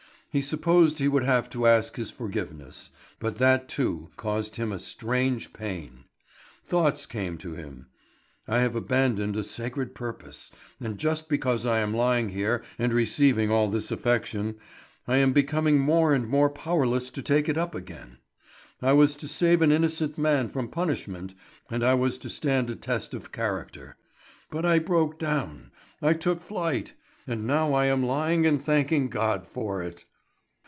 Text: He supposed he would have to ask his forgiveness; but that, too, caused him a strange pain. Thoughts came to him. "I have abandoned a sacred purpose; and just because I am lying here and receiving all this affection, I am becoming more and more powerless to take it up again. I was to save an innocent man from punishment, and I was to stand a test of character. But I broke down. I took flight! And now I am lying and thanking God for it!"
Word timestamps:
He 0.33 0.41
supposed 0.41 0.99
he 0.99 1.09
would 1.09 1.25
have 1.25 1.49
to 1.49 1.67
ask 1.67 1.97
his 1.97 2.09
forgiveness; 2.09 2.89
but 3.19 3.37
that, 3.39 3.67
too, 3.67 4.11
caused 4.15 4.55
him 4.55 4.71
a 4.71 4.79
strange 4.79 5.51
pain. 5.51 6.05
Thoughts 6.63 7.05
came 7.05 7.37
to 7.39 7.53
him. 7.55 7.87
"I 8.47 8.59
have 8.61 8.73
abandoned 8.73 9.35
a 9.35 9.43
sacred 9.43 9.93
purpose; 9.93 10.49
and 10.79 10.97
just 10.97 11.27
because 11.27 11.65
I 11.65 11.79
am 11.79 11.93
lying 11.93 12.29
here 12.29 12.63
and 12.79 12.93
receiving 12.93 13.51
all 13.51 13.67
this 13.69 13.91
affection, 13.91 14.55
I 15.05 15.17
am 15.17 15.33
becoming 15.33 15.81
more 15.81 16.13
and 16.13 16.25
more 16.29 16.49
powerless 16.49 17.09
to 17.09 17.21
take 17.21 17.49
it 17.49 17.57
up 17.57 17.75
again. 17.75 18.15
I 18.81 18.93
was 18.93 19.17
to 19.17 19.27
save 19.27 19.61
an 19.61 19.73
innocent 19.73 20.17
man 20.17 20.47
from 20.47 20.69
punishment, 20.69 21.35
and 21.69 21.83
I 21.83 21.95
was 21.95 22.17
to 22.19 22.29
stand 22.29 22.69
a 22.69 22.75
test 22.77 23.13
of 23.13 23.33
character. 23.33 23.97
But 24.49 24.65
I 24.65 24.79
broke 24.79 25.19
down. 25.19 25.71
I 26.01 26.13
took 26.13 26.39
flight! 26.39 26.93
And 27.27 27.45
now 27.45 27.73
I 27.73 27.87
am 27.87 28.01
lying 28.01 28.47
and 28.47 28.63
thanking 28.63 29.09
God 29.09 29.45
for 29.45 29.83
it!" 29.83 30.05